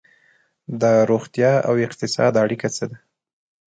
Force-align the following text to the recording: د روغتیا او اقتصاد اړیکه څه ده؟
د 0.81 0.83
روغتیا 1.09 1.51
او 1.67 1.73
اقتصاد 1.85 2.33
اړیکه 2.43 2.67
څه 2.75 2.85
ده؟ 2.89 2.97